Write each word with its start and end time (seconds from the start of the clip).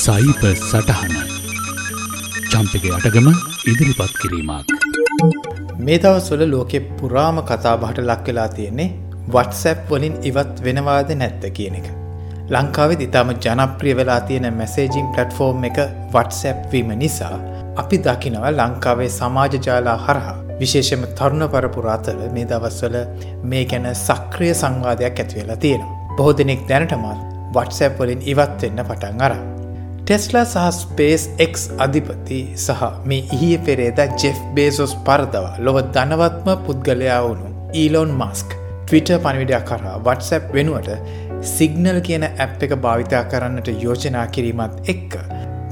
සයිප 0.00 0.42
සටහන 0.50 1.14
චම්පක 2.50 2.84
අටගම 2.96 3.26
ඉදිරිපත් 3.70 4.12
කිරීමක්. 4.20 4.68
මේ 5.78 5.98
දවස්වල 6.02 6.42
ලෝකෙ 6.52 6.78
පුරාම 6.98 7.38
කතාබහට 7.50 7.98
ලක් 8.02 8.24
වෙලා 8.28 8.46
තියෙන්නේ 8.56 8.86
වටසැප් 9.34 9.82
වලින් 9.90 10.14
ඉවත් 10.30 10.62
වෙනවාද 10.66 11.12
නැත්ත 11.14 11.44
කියන 11.56 11.76
එක. 11.80 11.88
ලංකාවෙ 12.54 12.96
ඉතාම 13.06 13.34
ජනප්‍රිය 13.36 13.94
වෙලා 14.00 14.20
තියෙන 14.22 14.48
මැසේජිං 14.60 15.12
පලට්ෆෝර්ම් 15.14 15.68
එක 15.70 15.78
වටසැප් 16.14 16.64
වීම 16.72 16.96
නිසා 17.02 17.36
අපි 17.76 18.00
දකිනව 18.06 18.48
ලංකාවේ 18.52 19.12
සමාජ 19.18 19.60
ජාලා 19.68 19.98
හරහා 20.06 20.36
විශේෂම 20.60 21.06
තරුණ 21.18 21.48
පරපුර 21.54 21.92
අතර 21.96 22.18
මේ 22.36 22.48
දවස්වල 22.50 23.00
මේ 23.44 23.64
ගැන 23.70 23.94
සක්‍රිය 24.06 24.54
සංවාදයක් 24.54 25.24
ඇතිවෙලා 25.24 25.62
තියෙනවා. 25.64 25.96
බොහෝ 26.16 26.36
දෙනෙක් 26.38 26.68
දැනටමත් 26.68 27.24
වටසැප් 27.54 27.98
වලින් 28.00 28.28
ඉවත් 28.32 28.62
වෙන්න 28.62 28.86
පටන් 28.90 29.26
අර. 29.28 29.34
ටෙස්ලා 30.10 30.44
සහ 30.44 30.62
ස්පේස් 30.76 31.24
එක් 31.38 31.52
අධිපති 31.78 32.38
සහ 32.56 32.80
මේ 33.04 33.26
ඉහිය 33.34 33.58
පෙරේද 33.66 34.00
ජෙෆ් 34.16 34.38
බේසොස් 34.56 34.94
පරදවා 35.06 35.52
ලොව 35.58 35.76
ධනවත්ම 35.86 36.48
පුද්ගලයා 36.64 37.18
වුණු 37.26 37.50
ඊලෝන් 37.74 38.10
මස්ක් 38.16 38.56
ටවිට 38.56 39.12
පණවිඩයක් 39.18 39.68
කරා 39.68 39.94
වටසැප් 40.00 40.48
වෙනුවට 40.52 40.90
සිගනල් 41.52 42.00
කියන 42.00 42.26
ඇප් 42.26 42.66
එක 42.66 42.74
භාවිතා 42.82 43.22
කරන්නට 43.30 43.70
යෝජනා 43.76 44.26
කිරීමත් 44.28 44.90
එක්ක 44.94 45.16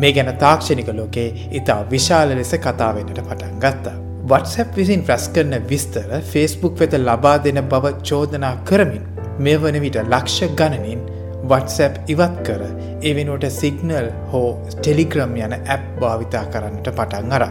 මේ 0.00 0.12
ගැන 0.12 0.32
තාක්ෂණික 0.36 0.94
ලෝකේ 0.94 1.28
ඉතා 1.52 1.80
විශාල 1.90 2.30
ලෙස 2.34 2.54
කතාවෙන්නට 2.60 3.20
පටන් 3.20 3.58
ගත්තා. 3.58 3.98
වටසැප් 4.24 4.70
විසින් 4.76 5.02
ප්‍රැස් 5.02 5.28
කරන 5.34 5.62
විස්තර 5.68 6.10
ෆේස්බුක් 6.32 6.80
වෙත 6.80 6.98
ලබා 7.00 7.36
දෙන 7.42 7.64
බව 7.66 7.96
චෝදනා 8.04 8.56
කරමින් 8.64 9.04
මේ 9.38 9.58
වන 9.58 9.80
විට 9.80 10.02
ලක්ෂ 10.04 10.54
ගණනින් 10.54 11.02
වටසැප් 11.50 11.94
ඉවත් 12.12 12.36
කර 12.46 12.62
ඒ 13.02 13.12
වෙනුවට 13.16 13.46
සිගනල් 13.58 14.08
හෝ 14.32 14.48
ටෙලිග්‍රම් 14.72 15.32
යන 15.38 15.54
ඇප් 15.56 15.84
භාවිතා 16.00 16.44
කරන්නට 16.52 16.88
පටන් 16.98 17.32
අර. 17.36 17.44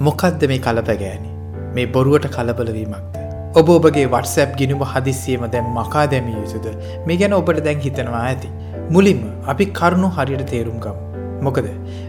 මොකක්ද 0.00 0.44
මේ 0.50 0.62
කලපගෑනි 0.66 1.30
මේ 1.76 1.86
බොරුවට 1.94 2.26
කලබලවීමක්ද. 2.36 3.18
ඔබ 3.54 3.68
ඔබගේ 3.76 4.06
වටසැප් 4.06 4.56
ගිනුම 4.60 4.84
හදිසියම 4.92 5.44
දැම් 5.52 5.68
මකා 5.78 6.06
දැමිය 6.12 6.38
යුතුද 6.38 6.66
මේ 7.06 7.18
ගැන 7.20 7.36
ඔබට 7.40 7.60
දැන් 7.66 7.84
හිතනවා 7.86 8.22
ඇති. 8.22 8.50
මුලින්ම 8.90 9.22
අපි 9.46 9.66
කරුණු 9.78 10.10
හරියට 10.16 10.46
තේරුම් 10.52 10.80
ගම්. 10.80 10.98
මොකද 11.42 11.68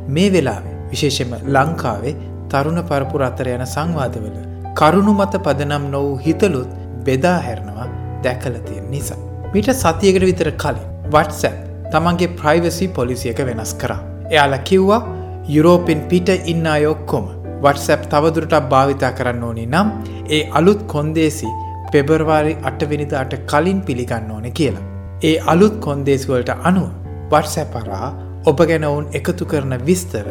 මේ 0.10 0.32
වෙලාවේ 0.32 0.80
විශේෂම 0.92 1.36
ලංකාවේ 1.56 2.16
තරුණ 2.52 2.82
පරපුර 2.90 3.28
අතර 3.30 3.54
යන 3.54 3.68
සංවාදවල 3.68 4.36
කරුණු 4.80 5.14
මත 5.20 5.44
පදනම් 5.46 5.86
නොවූ 5.94 6.18
හිතලුත් 6.26 6.74
බෙදා 7.06 7.38
හැරනවා 7.48 7.88
දැකලතියෙන් 8.24 8.92
නිසා. 8.92 9.24
මිට 9.54 9.70
සතියකට 9.76 10.26
විතර 10.32 10.52
කලින් 10.64 10.95
වටසැප් 11.12 11.58
තමන්ගේ 11.92 12.34
ප්‍රයිවසි 12.40 12.88
පොලිසියක 12.90 13.40
වෙනස් 13.48 13.74
කරා. 13.76 14.02
එයාලා 14.30 14.66
කිව්වා 14.70 15.02
යුරෝපෙන් 15.48 16.02
පිට 16.10 16.30
ඉන්න 16.46 16.68
අයොක්කොම 16.68 17.26
වටසැප් 17.64 18.04
තවදුරටත් 18.12 18.70
භාවිතා 18.72 19.12
කරන්න 19.12 19.44
ඕනි 19.44 19.66
නම් 19.66 19.88
ඒ 20.30 20.42
අලුත් 20.52 20.82
කොන්දේසි 20.94 21.50
පෙබරවාරි 21.92 22.54
අටවෙනිදාට 22.64 23.34
කලින් 23.52 23.82
පිළිගන්න 23.82 24.32
ඕන 24.32 24.48
කියලා. 24.52 24.86
ඒ 25.24 25.36
අලුත් 25.46 25.76
කොන්දේසිවලට 25.80 26.52
අනුව 26.64 26.90
වටසැපරා 27.32 28.10
ඔබ 28.46 28.60
ගැන 28.70 28.84
ඔවුන් 28.84 29.06
එකතු 29.14 29.46
කරන 29.46 29.76
විස්තර 29.86 30.28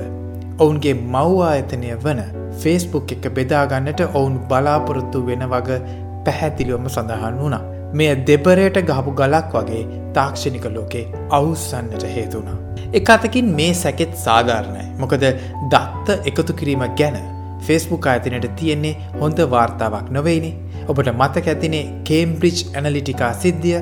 ඔවුන්ගේ 0.59 0.95
මව්ආයතනය 0.95 1.95
වන 2.05 2.21
ෆේස්බුක් 2.61 3.13
එක 3.13 3.25
බෙදාගන්නට 3.37 4.01
ඔවුන් 4.09 4.37
බලාපොරොත්තු 4.49 5.27
වෙන 5.27 5.47
වග 5.47 5.79
පැහැතිලියොම 6.27 6.87
සඳහන් 6.89 7.41
වුණා. 7.41 7.65
මෙය 7.99 8.09
දෙබරයට 8.29 8.79
ගහපු 8.91 9.11
ගලක් 9.21 9.53
වගේ 9.57 9.83
තාක්ෂණික 10.17 10.67
ලෝකේ 10.77 11.05
අවුස්සන්නට 11.39 12.05
හේතුුණා. 12.17 12.59
එක 12.99 13.11
අතකින් 13.15 13.49
මේ 13.59 13.73
සැකෙත් 13.83 14.13
සාධාරණයි. 14.25 14.85
මොකද 15.03 15.25
දත්ත 15.73 16.19
එකතු 16.31 16.59
කිරීම 16.61 16.85
ගැන 17.01 17.19
ෆෙස්බුක් 17.67 18.07
අයතිනට 18.13 18.49
තියෙන්නේ 18.61 18.95
හොඳ 19.21 19.39
වාර්තාවක් 19.55 20.09
නොවෙයිනි 20.17 20.53
ඔබට 20.89 21.13
මතක 21.13 21.47
ඇතිනේ 21.53 21.85
කේම්බ්‍රිච් 22.09 22.59
ඇනලිටිකා 22.79 23.33
සිද්ධිය. 23.45 23.79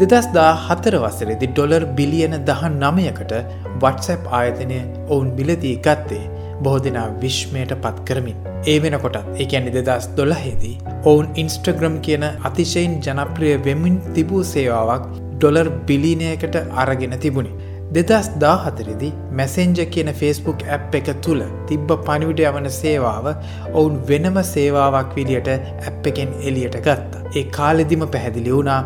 දෙදස් 0.00 0.28
දා 0.36 0.52
හතර 0.66 0.96
වසරෙදි 1.02 1.50
ඩොලර් 1.50 1.84
බිලියන 1.98 2.34
දහන් 2.48 2.80
නමයකට 2.84 3.34
වටසැප් 3.82 4.32
ආයතනය 4.38 4.80
ඔවුන් 5.08 5.30
බිලදී 5.38 5.76
ගත්තේ. 5.86 6.24
බොහෝ 6.62 6.82
දෙනා 6.86 7.06
විශ්මයට 7.22 7.72
පත් 7.84 8.04
කරමින්. 8.08 8.38
ඒ 8.66 8.78
වෙනකොටත් 8.82 9.40
එකැනි 9.44 9.76
දෙදස් 9.76 10.08
දොළහෙදී 10.18 10.74
ඔවුන් 11.04 11.28
ඉන්ස්ට්‍රග්‍රම් 11.42 11.96
කියන 12.06 12.26
අතිශයින් 12.48 12.98
ජනප්‍රිය 13.06 13.54
වෙමින් 13.66 13.96
තිබූ 14.14 14.42
සේවාවක් 14.54 15.06
ඩොලර් 15.14 15.70
බිලිනයකට 15.88 16.56
අරගෙන 16.82 17.16
තිබුණි. 17.24 17.52
දෙදස් 17.96 18.28
දාහතරෙදි 18.42 19.10
මැසෙන්ජ 19.38 19.80
කියන 19.94 20.10
ෆෙස්බුක් 20.20 20.62
ඇප් 20.76 20.94
එක 20.98 21.10
තුළ 21.24 21.42
තිබ්බ 21.68 21.92
පනිවිඩ 22.06 22.40
යවන 22.48 22.68
සේවාව 22.78 23.26
ඔවුන් 23.72 24.00
වෙනම 24.08 24.38
සේවාවක් 24.52 25.14
විදියට 25.18 25.50
ඇප් 25.52 26.08
එකෙන් 26.12 26.32
එලියට 26.48 26.80
ගත්තා. 26.86 27.22
ඒ 27.38 27.44
කාලෙදිම 27.58 28.02
පැහැදිලි 28.14 28.56
වුණා 28.56 28.80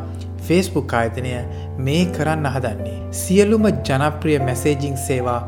ෆේස්බුක් 0.46 0.94
ආයතනය 1.00 1.32
මේ 1.86 2.04
කරන්න 2.16 2.46
අහදන්නේ. 2.52 3.00
සියලුම 3.22 3.66
ජනප්‍රිය 3.88 4.38
මැසේජිං 4.48 5.02
සේවා 5.06 5.40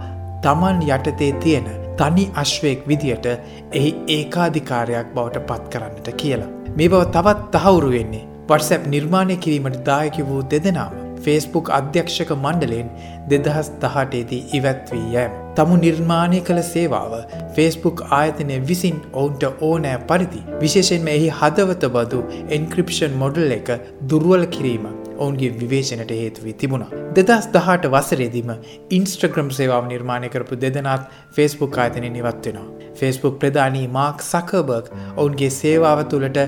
තමන් 0.44 0.82
යටතේ 0.88 1.32
තියෙන 1.44 1.81
තනි 1.98 2.24
අශ්වයෙක් 2.36 2.88
විදියට 2.88 3.28
එහි 3.30 3.90
ඒකාධිකාරයක් 4.16 5.14
බවට 5.14 5.46
පත් 5.48 5.72
කරන්නට 5.72 6.10
කියලා. 6.16 6.50
මේ 6.76 6.88
බව 6.88 7.02
තවත් 7.10 7.48
තහවුරු 7.56 7.92
වෙන්නේ 7.92 8.26
වටසැප් 8.48 8.86
නිර්මාණය 8.88 9.36
කිරීමට 9.36 9.80
දායකි 9.86 10.28
වූ 10.28 10.42
දෙදෙනාම. 10.50 10.98
ෆේස්බුක් 11.24 11.70
අධ්‍යක්ෂක 11.70 12.30
මණ්ඩලෙන් 12.36 12.88
දෙදහස් 13.30 13.68
දහටේදී 13.82 14.42
ඉවැත්වී 14.58 15.06
යෑම. 15.14 15.38
තමු 15.56 15.76
නිර්මාණය 15.80 16.40
කළ 16.40 16.62
සේවාව 16.68 17.14
ෆේස්බුක් 17.56 18.02
ආයතනය 18.18 18.56
විසින් 18.70 18.98
ඔවුන්ට 19.12 19.44
ඕනෑ 19.68 19.98
පරිදි 20.10 20.42
විශේෂෙන්ම 20.62 21.12
එහි 21.14 21.30
හදවත 21.40 21.92
බදු 21.96 22.20
එන්ක්‍රපෂන් 22.56 23.18
මොඩල් 23.22 23.56
එක 23.58 23.72
දුර්වල 24.10 24.46
කිරීම 24.56 24.86
ඔවුන්ගේ 25.22 25.50
විවේචනට 25.60 26.12
හේතුවී 26.20 26.54
තිබුණා. 26.60 26.90
දෙදස් 27.16 27.48
දහට 27.54 27.90
වසරේදීම 27.94 28.52
ඉන්ස්ට්‍රග්‍රම් 28.90 29.50
සේවාව 29.58 29.84
නිර්මාණය 29.90 30.30
කරපු 30.34 30.60
දෙදනත් 30.64 31.10
ෆෙස්බුක් 31.36 31.78
ආයතනය 31.78 32.10
නිවත් 32.16 32.48
වෙනවා. 32.48 32.66
ෆෙස්බුක් 33.00 33.38
ප්‍රධානී 33.40 33.86
මාක් 33.96 34.22
සකබර්ග් 34.22 34.90
ඔවුන්ගේ 35.16 35.50
සේවාව 35.52 36.02
තුළට 36.12 36.38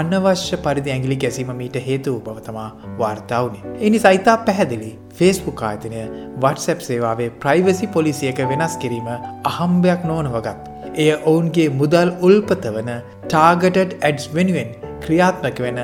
අනවශ්‍ය 0.00 0.60
පරිදි 0.66 0.94
ඇගිලි 0.96 1.18
ගැසීම 1.24 1.54
මීට 1.60 1.80
හේතුව 1.88 2.20
බවතමා 2.26 2.68
වාර්තාවනේ. 3.00 3.74
එනි 3.80 4.02
සයිතා 4.06 4.36
පැහැදිලි 4.48 4.92
ෆේස්බුක් 5.18 5.62
ආයතනය 5.62 6.04
වටසැප් 6.38 6.86
සේවාවේ 6.88 7.30
ප්‍රයිවසි 7.42 7.90
පොලිසියක 7.96 8.40
වෙනස් 8.52 8.76
කිරීම 8.76 9.10
අහම්භයක් 9.44 10.08
නොවනවගත්. 10.12 10.58
එය 10.96 11.10
ඔවුන්ගේ 11.12 11.68
මුදල් 11.80 12.10
උල්පත 12.22 12.66
වන 12.74 12.90
ටාගටඩ් 13.24 13.96
ඇඩ්ස් 14.00 14.26
වෙනුවෙන් 14.34 14.74
ක්‍රියාත්මක 15.06 15.64
වෙන 15.66 15.80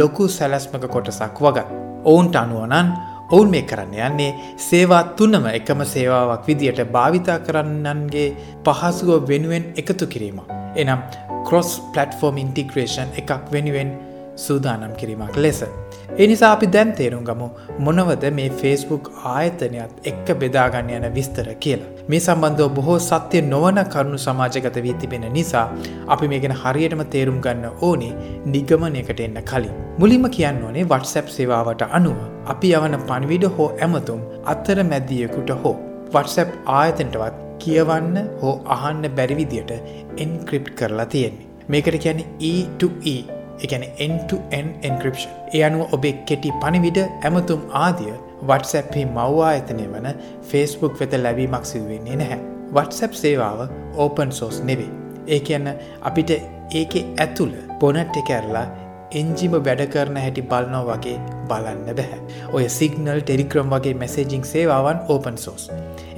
ලොකු 0.00 0.28
සැලැස්මක 0.30 0.90
කොටසක් 0.96 1.46
වගත්. 1.46 1.89
ඔවුන්ට 2.04 2.36
අනුවනන් 2.36 2.88
ඔවුන් 3.30 3.50
මේ 3.50 3.62
කරන්න 3.62 3.94
යන්නේ 4.06 4.30
සේවා 4.58 5.02
තුන්නම 5.18 5.46
එකම 5.46 5.82
සේවාවක් 5.84 6.46
විදියට 6.48 6.80
භාවිතා 6.92 7.38
කරන්නන්ගේ 7.38 8.28
පහසුව 8.64 9.28
වෙනුවෙන් 9.28 9.64
එකතු 9.76 10.06
කිරීම. 10.06 10.40
එනම් 10.76 11.00
කොස් 11.44 11.70
පලටෆෝර්ම් 11.94 12.36
ඉන්ටිග්‍රේෂන් 12.36 13.14
එකක් 13.16 13.52
වෙනුවෙන් 13.52 13.90
සූදානම් 14.36 14.94
කිරීමක් 14.96 15.36
ලෙස. 15.36 15.62
එනිසා 16.18 16.52
අපි 16.52 16.66
දැන් 16.66 16.92
තේරුම් 16.92 17.22
ගමු 17.24 17.46
මොනවද 17.86 18.24
මේ 18.38 18.48
ෆේස්බුක් 18.60 19.10
ආයතනයත් 19.32 20.08
එක්ක 20.10 20.28
බෙදාගන්න 20.40 20.90
යන 20.96 21.06
විස්තර 21.16 21.48
කියලා. 21.64 21.90
මේ 22.08 22.20
සම්බන්ධව 22.20 22.68
බොහෝ 22.78 22.98
සත්‍යය 22.98 23.42
නොවන 23.42 23.78
කරුණු 23.92 24.18
සමාජගත 24.18 24.78
වී 24.86 24.94
තිබෙන 25.02 25.26
නිසා 25.32 25.66
අපි 26.08 26.30
මේගෙන 26.32 26.56
හරියටම 26.62 27.02
තේරුම් 27.14 27.38
ගන්න 27.40 27.78
ඕනේ 27.80 28.12
නිගමනයකට 28.46 29.22
එන්න 29.26 29.38
කලින්. 29.42 29.74
මුලින්ම 29.98 30.26
කියන්න 30.30 30.62
ඕනේ 30.64 30.84
වටසැප් 30.84 31.30
සේවාවට 31.36 31.86
අනුව 31.90 32.18
අපි 32.46 32.74
යවන 32.74 32.98
පණවිඩ 33.08 33.46
හෝ 33.56 33.70
ඇමතුම් 33.80 34.22
අත්තර 34.44 34.84
මැදියකුට 34.92 35.56
හෝ 35.62 35.76
වටසැප් 36.14 36.54
ආයතනටවත් 36.78 37.42
කියවන්න 37.58 38.16
හෝ 38.40 38.54
අහන්න 38.76 39.04
බැරිවිදියට 39.18 39.72
එන්ක්‍රිප් 40.16 40.74
කරලා 40.74 41.06
තියෙන්නේ. 41.06 41.50
මේකට 41.68 42.02
කියන 42.04 42.24
E2E 42.48 43.39
එකන 43.64 43.84
end-to-end 44.06 44.86
encryption. 44.88 45.32
ඒ 45.54 45.62
අනුව 45.68 45.94
ඔබේ 45.98 46.14
කෙටි 46.30 46.52
පණිවිඩ 46.62 47.00
ඇමතුම් 47.28 47.62
ආදිය 47.84 48.14
WhatsAppහි 48.50 49.04
මව්වා 49.16 49.50
ඇතනය 49.54 49.86
වන 49.94 50.08
Facebook 50.52 51.00
වෙත 51.00 51.16
ලැබීමක් 51.24 51.66
සිදුවෙන්නේ 51.72 52.20
නැහැ. 52.22 52.40
WhatsApp 52.76 53.18
සේවාව 53.22 53.60
ඕපන් 54.04 54.30
සෝස් 54.40 54.62
නෙවේ. 54.70 54.92
ඒ 55.28 55.40
කියන්න 55.48 55.72
අපිට 56.10 56.30
ඒක 56.80 56.94
ඇතුළ 57.24 57.56
පොනට් 57.80 58.16
එක 58.22 58.30
ඇරලා 58.36 58.66
එන්ජිම 59.20 59.54
වැඩ 59.66 59.82
කරන 59.92 60.18
හැටි 60.24 60.42
බලනෝ 60.50 60.82
වගේ 60.88 61.16
බලන්න 61.50 61.96
බැහැ. 61.98 62.20
ඔය 62.56 62.68
සිගනල් 62.78 63.22
ටෙරික්‍රම් 63.22 63.72
වගේ 63.74 63.94
මැසේජිං 64.02 64.44
සේවාවන් 64.52 65.00
ඕපන් 65.14 65.38
සෝස්. 65.44 65.64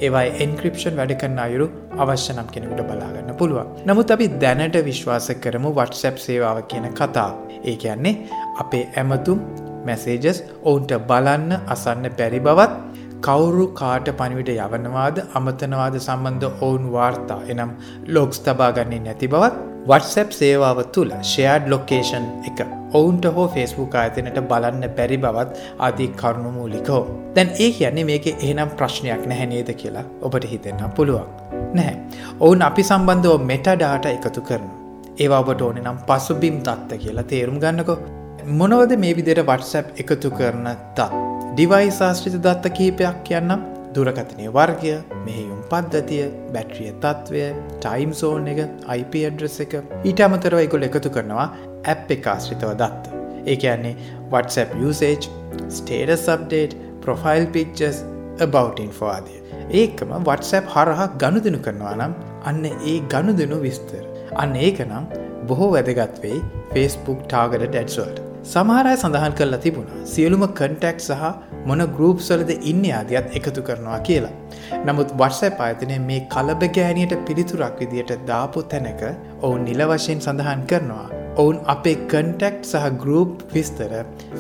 ඒවයි 0.05 0.29
එන්ක්‍රපෂන් 0.45 0.99
වැඩ 1.01 1.15
කරන්න 1.23 1.41
අයුරු 1.47 1.69
අවශ්‍යනම් 1.99 2.47
කෙනෙකුට 2.47 2.85
බලාගන්න 2.91 3.35
පුළුවන්. 3.35 3.69
නමුත් 3.87 4.11
අපි 4.11 4.29
දැනට 4.43 4.79
විශ්වාස 4.85 5.29
කරමු 5.41 5.73
වටසැප් 5.73 6.17
සේවාව 6.19 6.63
කියන 6.65 6.89
කතා. 6.93 7.31
ඒ 7.65 7.77
කියන්නේ 7.77 8.15
අපේ 8.59 8.85
ඇමතුම් 8.97 9.41
මැසේජස් 9.87 10.39
ඔවුන්ට 10.63 10.93
බලන්න 11.09 11.53
අසන්න 11.69 12.07
බැරි 12.19 12.41
බවත් 12.41 12.73
කවුරු 13.23 13.67
කාට 13.73 14.09
පනිවිට 14.21 14.51
යවනවාද 14.57 15.19
අමතනවාද 15.35 15.97
සම්බන්ධ 15.99 16.49
ඔවුන් 16.61 16.87
වාර්තා 16.93 17.41
එනම් 17.49 17.77
ලොක්ස් 18.09 18.41
තබාගන්නේ 18.41 19.01
නැති 19.01 19.29
බවත් 19.29 19.57
WhatsApp 19.91 20.31
සේවාව 20.33 20.79
තුළ 20.95 21.13
ෂයාඩ් 21.23 21.65
ලොකේෂන් 21.67 22.27
එක 22.51 22.61
ඔවුන්ට 22.93 23.27
හෝ 23.37 23.47
ෆෙස්බුක් 23.55 23.95
ආයතනට 23.95 24.39
බලන්න 24.51 24.85
බැරි 24.99 25.19
බවත් 25.19 25.51
ආදී 25.79 26.11
කරුණුමූලිකෝ. 26.21 27.03
දැන් 27.35 27.51
ඒ 27.59 27.71
කියන්නේ 27.73 28.09
මේක 28.13 28.27
එහෙනම් 28.29 28.77
ප්‍රශ්නයක් 28.79 29.27
නැහැනේද 29.27 29.75
කියලා 29.83 30.07
ඔබට 30.23 30.51
හිතෙන්න්න 30.53 30.97
පුළුවන්. 30.99 31.62
නැහැ. 31.75 31.97
ඔවුන් 32.41 32.63
අපි 32.69 32.83
සම්බන්ධව 32.91 33.45
මෙට 33.51 33.69
ඩාට 33.75 34.09
එකතු 34.15 34.45
කරනු. 34.49 34.71
ඒවා 35.19 35.43
ඔබට 35.45 35.63
ඕන 35.67 35.79
නම් 35.85 35.99
පසුබිම් 36.09 36.57
තත්ත 36.69 37.01
කියලා 37.05 37.29
තේරුම් 37.33 37.59
ගන්නකෝ. 37.65 37.99
මොනවද 38.61 38.97
මේ 39.05 39.17
විදියට 39.19 39.47
WhatsApp 39.51 40.01
එකතු 40.05 40.31
කරන 40.39 40.69
තත්. 40.97 41.09
ඩිවයි 41.55 41.91
ශාස්ත්‍රිත 41.99 42.39
දත්ත 42.47 42.75
කිහිපයක් 42.79 43.19
කියන්නම් 43.29 43.65
දුරකථනය 43.95 44.47
වර්ගය 44.57 44.95
මෙහෙයුම් 45.27 45.61
පද්ධතිය 45.73 46.23
බැට්‍රිය 46.55 46.93
තත්ත්වය 47.03 47.45
ටයිම් 47.83 48.15
සෝන් 48.21 48.49
එක 48.53 48.63
IP 48.99 49.19
අඩ්‍රස් 49.31 49.59
එක 49.67 49.77
ඊට 49.81 50.25
අමතරව 50.27 50.63
එකොල් 50.67 50.89
එකතු 50.89 51.13
කරනවා 51.17 51.49
ඇප් 51.95 52.17
එක 52.17 52.31
ආශ්‍රිතව 52.35 52.73
දත්ත. 52.83 53.21
ඒ 53.51 53.57
කියන්නේ 53.57 53.95
WhatsApp 54.33 54.75
usage, 54.89 55.29
status 55.69 56.27
update, 56.35 56.75
profile 57.05 57.47
pictures, 57.57 58.01
about 58.41 58.81
info 58.81 59.07
ආදිය. 59.13 59.42
ඒකම 59.81 60.11
WhatsApp 60.29 60.67
හරහා 60.75 61.07
ගනුදෙනු 61.23 61.61
කරනවා 61.67 61.95
නම් 61.99 62.15
අන්න 62.49 62.65
ඒ 62.93 62.97
ගනුදෙනු 63.13 63.59
විස්තර. 63.67 64.03
අන්න 64.43 64.53
ඒක 64.67 64.81
නම් 64.89 65.07
බොහෝ 65.49 65.71
වැදගත් 65.77 66.19
වෙයි 66.25 66.41
Facebook 66.75 67.21
ටාගට 67.31 67.65
ඩැඩ්ස්වල්ට. 67.65 68.19
සමහරය 68.53 68.93
සඳහන් 68.97 69.35
කරලා 69.39 69.63
තිබුණා 69.65 70.05
සියලුම 70.13 70.45
කන්ටෙක්් 70.61 71.01
සහ 71.07 71.25
මොන 71.71 71.83
ගරුප්සලද 71.97 72.53
ඉන්න 72.73 72.85
ආදියත් 72.99 73.37
එකතු 73.41 73.65
කරනවා 73.69 74.01
කියලා. 74.09 74.35
නමුත් 74.87 75.11
WhatsApp 75.23 75.65
ආයතනය 75.67 75.99
මේ 76.11 76.21
කලබගෑනියට 76.35 77.15
පිළිතුරක් 77.29 77.77
විදියට 77.83 78.15
දාපු 78.31 78.63
තැනක 78.73 79.05
ඔවුන් 79.47 79.65
නිල 79.69 79.85
වශයෙන් 79.93 80.25
සඳහන් 80.27 80.65
කරනවා. 80.73 81.09
ඔවුන් 81.43 81.61
අපේ 81.75 81.99
කන්ටෙක්් 82.13 82.59
සහ 82.73 82.89
ගරුප් 83.05 83.47
විස්තර 83.55 83.93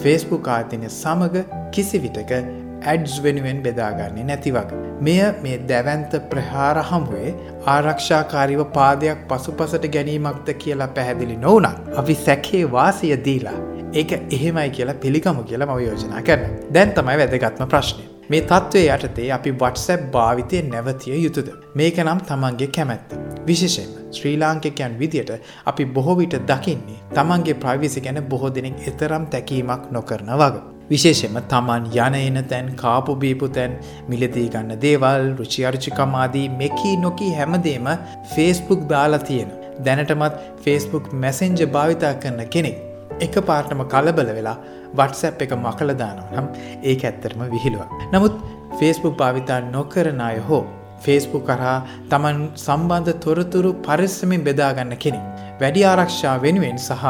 ෆස්බුක් 0.02 0.52
ආතිනය 0.56 0.90
සමඟ 1.00 1.38
කිසිවිටක 1.76 2.61
ඇඩ්ස් 2.84 3.16
වෙනුවෙන් 3.22 3.62
බෙදාගන්නේ 3.62 4.24
නැතිවක. 4.24 4.70
මෙය 5.00 5.18
මේ 5.42 5.58
දැවන්ත 5.70 6.16
ප්‍රහාර 6.30 6.78
හමුවේ 6.90 7.34
ආරක්ෂාකාරිව 7.66 8.62
පාදයක් 8.76 9.26
පසුපසට 9.28 9.86
ගැනීමක්ද 9.96 10.48
කියලා 10.64 10.88
පැහැදිලි 10.96 11.36
නොවනත්. 11.36 11.92
අපි 11.96 12.14
සැකේ 12.26 12.64
වාසිය 12.72 13.16
දීලා 13.24 13.58
ඒක 13.94 14.12
එහෙමයි 14.12 14.70
කියලා 14.70 14.94
පිළිගමු 14.94 15.42
කියලා 15.42 15.68
මව 15.68 15.80
යෝජනා 15.80 16.22
කරන. 16.22 16.48
දැන් 16.74 16.92
තමයි 16.92 17.16
වැදගත්ම 17.20 17.66
ප්‍රශ්නය. 17.66 18.04
මේ 18.30 18.42
තත්ත්වය 18.42 18.84
යටතේ 18.88 19.28
අපි 19.32 19.52
වටසැප් 19.54 20.06
භාවිතය 20.12 20.62
නැවතිය 20.64 21.18
යුතුද. 21.24 21.48
මේක 21.74 21.98
නම් 21.98 22.20
තමන්ගේ 22.28 22.70
කැමැත්ත. 22.76 23.16
විශේෂෙන් 23.46 23.90
ශ්‍රී 24.12 24.36
ලාංකිකයන් 24.38 24.98
විදියට 24.98 25.32
අපි 25.66 25.86
බොහෝවිට 25.86 26.36
දකින්නේ 26.50 27.00
තමන්ගේ 27.14 27.54
ප්‍රවිසි 27.56 28.00
ගැන 28.00 28.22
බොහෝ 28.24 28.54
දෙනෙක් 28.54 28.86
එතරම් 28.88 29.26
තැකීමක් 29.26 29.90
නොකරන 29.90 30.38
වග. 30.38 30.71
විශේෂෙන්ම 30.90 31.38
තමන් 31.48 31.88
යන 31.98 32.16
එන 32.16 32.38
තැන් 32.44 32.68
කාපු 32.76 33.16
බීපු 33.16 33.48
තැන් 33.48 33.74
මිලදී 34.08 34.46
ගන්න 34.48 34.80
දේවල් 34.80 35.26
රුචියර්චිකමාදී 35.38 36.46
මෙකී 36.54 36.94
නොකී 36.98 37.32
හැමදේම 37.34 37.88
ෆේස්බුක් 38.34 38.86
දාලා 38.88 39.22
තියෙන. 39.22 39.50
දැනටමත් 39.80 40.40
ෆේස්බුක් 40.64 41.12
මැසෙන්ජ 41.14 41.64
භාවිතා 41.68 42.14
කරන 42.16 42.42
කෙනෙක්. 42.48 42.76
එක 43.20 43.34
පාර්ටම 43.42 43.82
කලබල 43.86 44.30
වෙලා 44.30 44.58
වටසැප් 44.94 45.42
එක 45.44 45.54
මකලදානව 45.58 46.34
නම් 46.34 46.46
ඒ 46.82 46.96
ඇත්තරම 47.00 47.42
විහිළුව. 47.48 47.88
නමුත් 48.12 48.34
ෆේස්බුක් 48.78 49.16
භාවිතා 49.16 49.60
නොකරන 49.68 50.20
අය 50.20 50.38
හෝ 50.48 50.62
ෆේස්බුක් 51.00 51.44
කරහා 51.46 51.78
තමන් 52.10 52.42
සම්බන්ධ 52.56 53.14
තොරතුරු 53.24 53.72
පරිස්සමින් 53.86 54.44
බෙදාගන්න 54.44 54.94
කෙනෙක්. 54.96 55.24
වැඩි 55.60 55.84
ආරක්ෂා 55.84 56.36
වෙනුවෙන් 56.44 56.78
සහ 56.78 57.04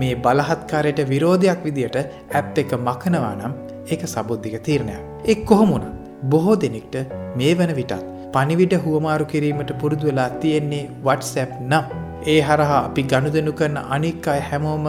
මේ 0.00 0.14
බලහත්කාරයට 0.24 1.00
විරෝධයක් 1.12 1.60
විදියට 1.66 1.98
ඇප් 2.00 2.58
එක 2.62 2.72
මකනවා 2.78 3.34
නම් 3.40 3.52
ඒක 3.92 4.02
සබුද්ධික 4.06 4.56
තීරණයක්. 4.66 5.02
එක් 5.24 5.44
කොහොමුණ 5.44 5.86
බොහෝ 6.32 6.56
දෙනෙක්ට 6.56 6.96
මේ 7.36 7.52
වන 7.58 7.74
විටත් 7.80 8.04
පනිවිට 8.34 8.74
හුවමාරු 8.84 9.24
කිරීමට 9.32 9.72
පුරුදු 9.80 10.06
වෙලා 10.08 10.30
තියෙන්නේ 10.42 10.84
WhatsApp 11.04 11.52
නම්. 11.70 11.84
ඒ 12.26 12.40
හරහා 12.40 12.80
අපි 12.88 13.02
ගණුදනු 13.10 13.52
කරන 13.60 13.78
අනික් 13.96 14.28
අය 14.34 14.40
හැමෝම 14.50 14.86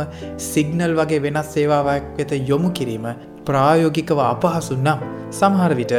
සිගනල් 0.50 0.94
වගේ 1.00 1.22
වෙනස් 1.26 1.50
සේවාවක් 1.56 2.06
වෙත 2.18 2.34
යොමු 2.50 2.70
කිරීම 2.80 3.08
ප්‍රායෝගිකව 3.48 4.20
අපහසු 4.30 4.78
නම් 4.78 5.00
සමහර 5.40 5.74
විට 5.82 5.94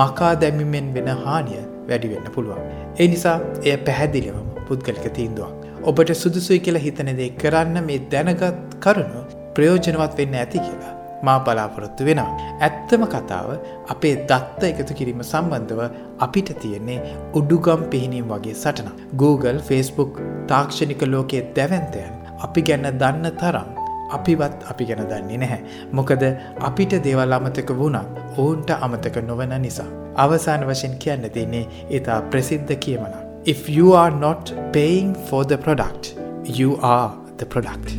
මකා 0.00 0.32
දැමිමෙන් 0.42 0.88
වෙන 0.96 1.10
හානිය 1.24 1.62
වැඩිවෙන්න 1.88 2.34
පුළුවන්. 2.34 2.64
ඒ 3.00 3.08
නිසා 3.14 3.38
එය 3.64 3.76
පැහැදිලිවම 3.86 4.48
පුද්ගලික 4.68 5.06
තීන්දුවක්. 5.18 5.57
ඔබට 5.90 6.10
සුදුසුයි 6.20 6.60
කියලා 6.64 6.82
හිතනදේ 6.86 7.28
කරන්න 7.40 7.76
මේ 7.88 7.98
දැනගත් 8.12 8.42
කරුණු 8.84 9.20
ප්‍රයෝජනවත් 9.56 10.16
වෙන්න 10.18 10.34
ඇති 10.40 10.58
කියලා. 10.64 10.94
මා 11.26 11.36
බලාපොරොත්තු 11.46 12.06
වෙනවා. 12.08 12.32
ඇත්තම 12.66 13.04
කතාව 13.14 13.48
අපේ 13.94 14.14
දත්ත 14.30 14.68
එකතු 14.70 14.96
කිරීම 14.98 15.22
සම්බන්ධව 15.24 15.80
අපිට 16.26 16.50
තියෙන්නේ 16.62 16.98
උඩුගම් 17.40 17.82
පිහිනීම් 17.92 18.26
වගේ 18.32 18.54
සටන. 18.54 18.90
Google, 19.22 19.58
Facebook 19.68 20.20
තාක්ෂණික 20.50 21.04
ලෝකයේ 21.12 21.44
දැවන්තයන් 21.56 22.12
අපි 22.46 22.62
ගැන්න 22.68 22.90
දන්න 23.02 23.30
තරම් 23.42 23.70
අපිවත් 24.16 24.66
අපි 24.72 24.88
ගැන 24.90 25.02
දන්නේ 25.12 25.38
නැහැ. 25.44 25.60
මොකද 25.92 26.26
අපිට 26.68 26.98
දේවල් 27.06 27.32
අමතක 27.38 27.72
වුණත් 27.80 28.20
ඔවුන්ට 28.36 28.74
අමතක 28.78 29.16
නොවන 29.30 29.56
නිසා. 29.64 29.88
අවසාන 30.16 30.68
වශයෙන් 30.68 31.00
කියන්න 31.04 31.30
තින්නේ 31.30 31.64
ඉතා 31.90 32.20
ප්‍රසිද්ධ 32.30 32.76
කියමන. 32.84 33.27
If 33.44 33.68
you 33.68 33.92
are 33.92 34.10
not 34.10 34.52
paying 34.72 35.14
for 35.14 35.44
the 35.44 35.56
product, 35.56 36.16
you 36.44 36.76
are 36.82 37.16
the 37.38 37.46
product. 37.46 37.94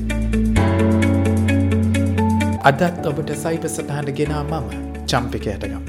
අදත් 2.70 3.06
ඔබට 3.12 3.32
සයිප 3.44 3.68
සටහට 3.76 4.12
ගෙනා 4.20 4.44
මම 4.44 4.68
චම්පික 5.08 5.48
යටගම්. 5.48 5.70
Thank 5.70 5.89